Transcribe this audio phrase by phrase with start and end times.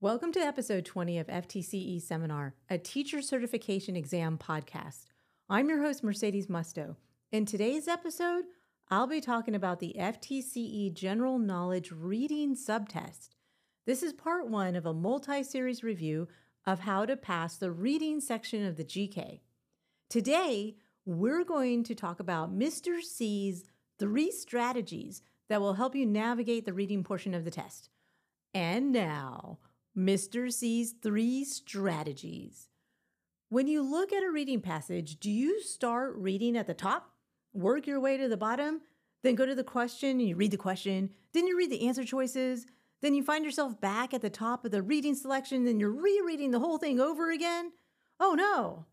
[0.00, 5.08] Welcome to episode 20 of FTCE Seminar, a teacher certification exam podcast.
[5.50, 6.96] I'm your host, Mercedes Musto.
[7.30, 8.44] In today's episode,
[8.88, 13.36] I'll be talking about the FTCE General Knowledge Reading Subtest.
[13.84, 16.26] This is part one of a multi series review
[16.66, 19.40] of how to pass the reading section of the GK.
[20.08, 23.02] Today, we're going to talk about Mr.
[23.02, 23.69] C's
[24.00, 27.90] three strategies that will help you navigate the reading portion of the test.
[28.52, 29.58] And now,
[29.96, 30.52] Mr.
[30.52, 32.68] C's three strategies.
[33.48, 37.10] When you look at a reading passage, do you start reading at the top,
[37.52, 38.80] work your way to the bottom,
[39.22, 42.04] then go to the question and you read the question, then you read the answer
[42.04, 42.66] choices,
[43.02, 46.52] then you find yourself back at the top of the reading selection, then you're rereading
[46.52, 47.72] the whole thing over again?
[48.18, 48.86] Oh no.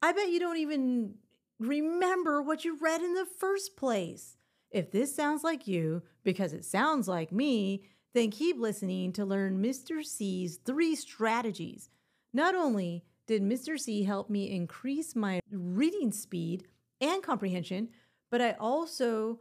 [0.00, 1.14] I bet you don't even
[1.58, 4.36] remember what you read in the first place.
[4.70, 9.62] If this sounds like you, because it sounds like me, then keep listening to learn
[9.62, 10.04] Mr.
[10.04, 11.88] C's three strategies.
[12.32, 13.78] Not only did Mr.
[13.78, 16.66] C help me increase my reading speed
[17.00, 17.88] and comprehension,
[18.30, 19.40] but I also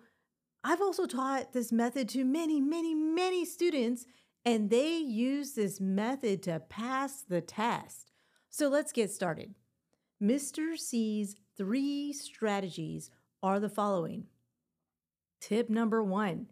[0.64, 4.06] I've also taught this method to many, many, many students
[4.44, 8.12] and they use this method to pass the test.
[8.50, 9.56] So let's get started.
[10.22, 10.78] Mr.
[10.78, 13.10] C's three strategies
[13.42, 14.26] are the following.
[15.42, 16.48] Tip number 1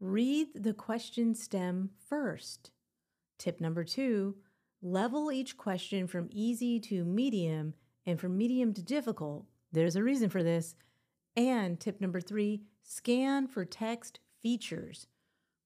[0.00, 2.70] Read the question stem first.
[3.36, 4.36] Tip number two
[4.80, 7.74] level each question from easy to medium
[8.06, 9.46] and from medium to difficult.
[9.72, 10.76] There's a reason for this.
[11.36, 15.08] And tip number three scan for text features.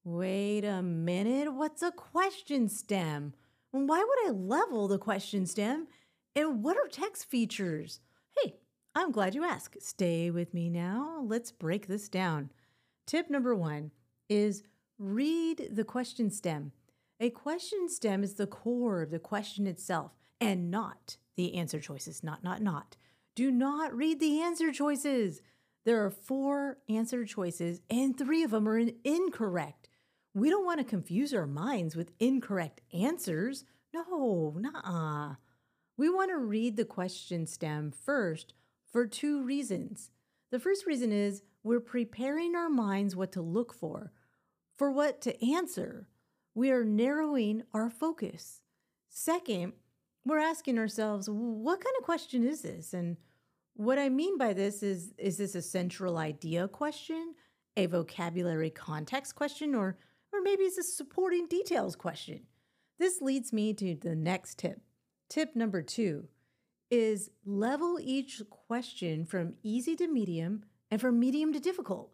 [0.03, 3.35] Wait a minute, what's a question stem?
[3.71, 5.89] Why would I level the question stem?
[6.35, 8.01] And what are text features?
[8.95, 9.83] I'm glad you asked.
[9.83, 11.25] Stay with me now.
[11.27, 12.51] Let's break this down.
[13.07, 13.91] Tip number one
[14.29, 14.63] is
[14.99, 16.73] read the question stem.
[17.19, 22.23] A question stem is the core of the question itself and not the answer choices.
[22.23, 22.97] Not, not, not.
[23.35, 25.41] Do not read the answer choices.
[25.87, 29.89] There are four answer choices, and three of them are incorrect.
[30.35, 33.65] We don't want to confuse our minds with incorrect answers.
[33.95, 35.37] No, nah.
[35.97, 38.55] We want to read the question stem first
[38.93, 40.11] for two reasons.
[40.51, 44.13] The first reason is we're preparing our minds what to look for
[44.77, 46.09] for what to answer.
[46.55, 48.61] We are narrowing our focus.
[49.09, 49.73] Second,
[50.25, 52.93] we're asking ourselves, what kind of question is this?
[52.93, 53.17] And
[53.75, 57.35] what I mean by this is is this a central idea question,
[57.77, 59.97] a vocabulary context question, or
[60.33, 62.43] or maybe it's a supporting details question?
[62.99, 64.81] This leads me to the next tip.
[65.29, 66.29] Tip number two
[66.93, 72.13] is level each question from easy to medium and from medium to difficult.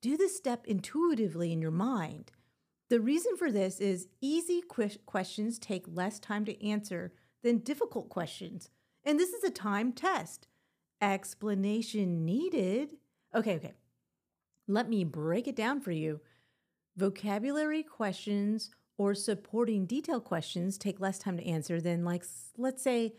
[0.00, 2.30] Do this step intuitively in your mind.
[2.90, 8.08] The reason for this is easy qu- questions take less time to answer than difficult
[8.08, 8.70] questions.
[9.02, 10.46] And this is a time test.
[11.02, 12.90] Explanation needed.
[13.34, 13.72] Okay, okay.
[14.68, 16.20] Let me break it down for you.
[16.96, 22.24] Vocabulary questions or supporting detail questions take less time to answer than, like,
[22.56, 23.14] let's say,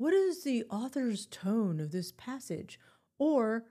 [0.00, 2.80] what is the author's tone of this passage?
[3.18, 3.66] Or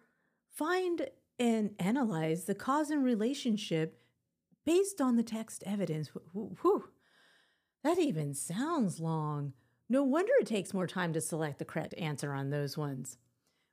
[0.53, 1.07] find
[1.40, 4.00] and analyze the cause and relationship
[4.63, 6.12] based on the text evidence.
[6.31, 6.90] Whew,
[7.84, 9.53] that even sounds long.
[9.90, 13.17] No wonder it takes more time to select the correct answer on those ones.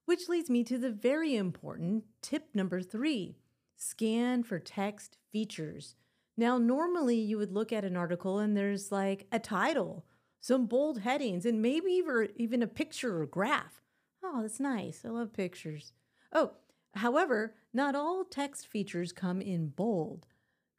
[0.07, 3.37] Which leads me to the very important tip number three
[3.77, 5.95] scan for text features.
[6.39, 10.07] Now, normally you would look at an article and there's like a title,
[10.47, 12.03] some bold headings, and maybe
[12.37, 13.83] even a picture or graph.
[14.23, 15.03] Oh, that's nice.
[15.05, 15.93] I love pictures.
[16.33, 16.53] Oh,
[16.97, 20.27] However, not all text features come in bold.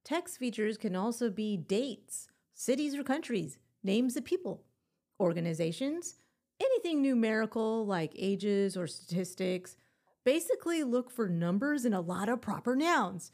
[0.04, 4.64] Text features can also be dates, cities or countries, names of people,
[5.20, 6.16] organizations,
[6.60, 9.78] anything numerical like ages or statistics.
[10.26, 13.32] Basically, look for numbers and a lot of proper nouns.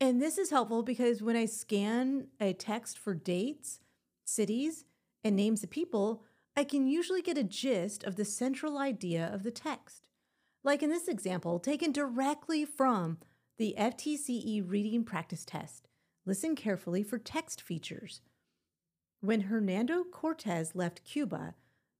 [0.00, 3.80] And this is helpful because when I scan a text for dates,
[4.24, 4.84] cities,
[5.24, 6.24] and names of people,
[6.56, 10.08] I can usually get a gist of the central idea of the text.
[10.64, 13.18] Like in this example, taken directly from
[13.58, 15.88] the FTCE reading practice test.
[16.24, 18.20] Listen carefully for text features.
[19.20, 21.54] When Hernando Cortez left Cuba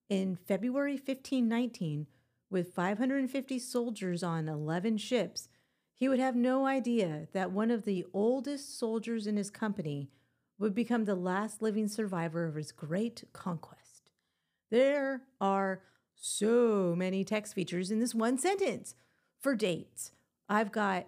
[0.09, 2.07] in February 1519
[2.51, 5.49] with 550 soldiers on 11 ships,
[5.95, 10.11] he would have no idea that one of the oldest soldiers in his company
[10.59, 14.11] would become the last living survivor of his great conquest.
[14.71, 15.83] There are
[16.15, 18.95] so many text features in this one sentence.
[19.41, 20.13] For dates,
[20.49, 21.07] I've got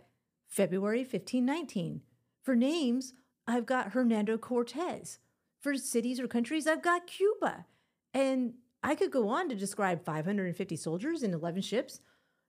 [0.49, 2.03] February 1519.
[2.43, 3.15] For names,
[3.47, 5.19] I've got Hernando Cortez.
[5.61, 7.67] For cities or countries, I've got Cuba.
[8.13, 12.01] And I could go on to describe 550 soldiers and 11 ships.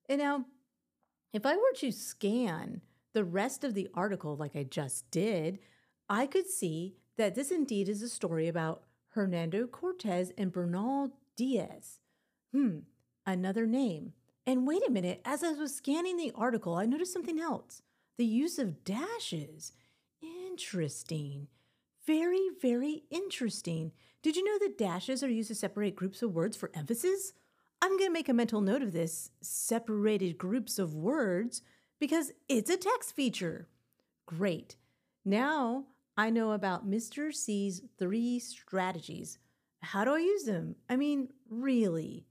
[0.09, 0.45] And now,
[1.33, 2.81] if I were to scan
[3.13, 5.59] the rest of the article like I just did,
[6.09, 11.99] I could see that this indeed is a story about Hernando Cortez and Bernal Diaz.
[12.51, 12.79] Hmm,
[13.25, 14.13] another name.
[14.45, 17.81] And wait a minute, as I was scanning the article, I noticed something else
[18.17, 19.73] the use of dashes.
[20.21, 21.47] Interesting.
[22.05, 23.91] Very, very interesting.
[24.21, 27.33] Did you know that dashes are used to separate groups of words for emphasis?
[27.81, 31.61] I'm going to make a mental note of this separated groups of words
[31.99, 33.67] because it's a text feature.
[34.25, 34.75] Great.
[35.25, 35.85] Now
[36.17, 37.33] I know about Mr.
[37.33, 39.37] C's three strategies.
[39.81, 40.75] How do I use them?
[40.89, 42.25] I mean, really?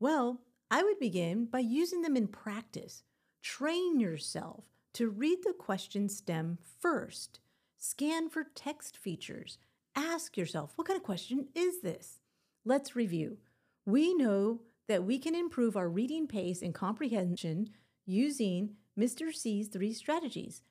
[0.00, 0.40] Well,
[0.70, 3.02] I would begin by using them in practice.
[3.42, 7.40] Train yourself to read the question stem first.
[7.76, 9.58] Scan for text features.
[9.94, 12.20] Ask yourself, what kind of question is this?
[12.64, 13.36] Let's review.
[13.84, 17.68] We know that we can improve our reading pace and comprehension
[18.06, 19.32] using Mr.
[19.32, 20.62] C's three strategies.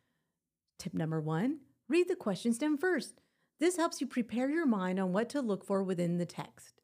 [0.79, 3.21] Tip number one read the question stem first.
[3.59, 6.81] This helps you prepare your mind on what to look for within the text.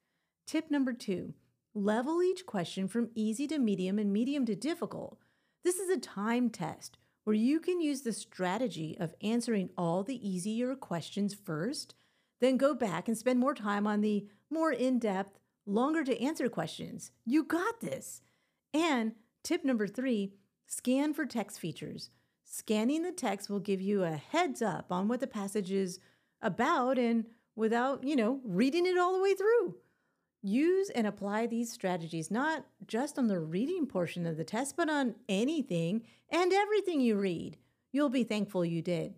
[0.48, 1.34] Tip number two
[1.74, 5.18] level each question from easy to medium and medium to difficult.
[5.64, 10.28] This is a time test where you can use the strategy of answering all the
[10.28, 11.94] easier questions first,
[12.40, 16.50] then go back and spend more time on the more in depth, longer to answer
[16.50, 17.12] questions.
[17.26, 18.22] You got this.
[18.74, 19.14] And
[19.44, 20.34] tip number three
[20.68, 22.10] scan for text features.
[22.54, 26.02] Scanning the text will give you a heads up on what the passage is
[26.42, 27.26] about and
[27.56, 29.78] without, you know, reading it all the way through.
[30.42, 34.90] Use and apply these strategies not just on the reading portion of the test, but
[34.90, 37.56] on anything and everything you read.
[37.94, 39.16] You'll be thankful you did.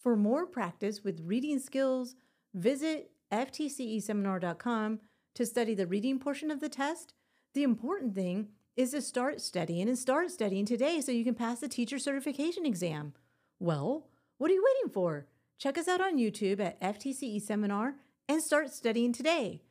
[0.00, 2.16] For more practice with reading skills,
[2.54, 4.98] visit ftceseminar.com
[5.36, 7.14] to study the reading portion of the test.
[7.52, 11.60] The important thing is to start studying and start studying today so you can pass
[11.60, 13.12] the teacher certification exam.
[13.60, 15.26] Well, what are you waiting for?
[15.58, 17.94] Check us out on YouTube at FTCE Seminar
[18.28, 19.62] and start studying today.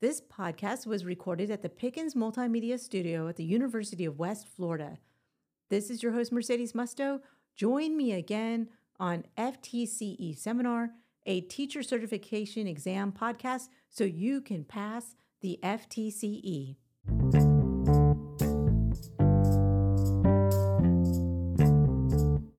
[0.00, 4.98] This podcast was recorded at the Pickens Multimedia Studio at the University of West Florida.
[5.70, 7.20] This is your host, Mercedes Musto.
[7.54, 8.68] Join me again
[8.98, 10.90] on FTCE Seminar,
[11.26, 16.76] a teacher certification exam podcast, so you can pass the FTCE.